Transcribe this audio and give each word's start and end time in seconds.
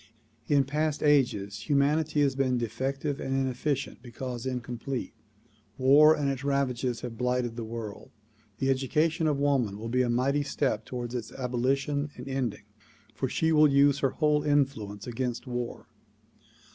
In 0.47 0.63
past 0.63 1.03
ages 1.03 1.69
humanity 1.69 2.21
has 2.21 2.35
been 2.35 2.57
defective 2.57 3.19
and 3.19 3.35
inefficient 3.35 4.01
because 4.01 4.47
incomplete. 4.47 5.13
War 5.77 6.15
and 6.15 6.27
its 6.27 6.43
ravages 6.43 7.01
have 7.01 7.19
blighted 7.19 7.55
the 7.55 7.63
world. 7.63 8.09
The 8.57 8.71
education 8.71 9.27
of 9.27 9.37
woman 9.37 9.77
will 9.77 9.89
be 9.89 10.01
a 10.01 10.09
mighty 10.09 10.41
step 10.41 10.85
toward 10.85 11.13
its 11.13 11.31
abolition 11.31 12.09
and 12.17 12.27
ending 12.27 12.63
for 13.13 13.29
she 13.29 13.51
will 13.51 13.67
use 13.67 13.99
her 13.99 14.09
whole 14.09 14.41
influence 14.41 15.05
against 15.05 15.45
war. 15.45 15.85